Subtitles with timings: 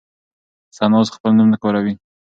[0.77, 1.93] ثنا اوس خپل نوم نه کاروي.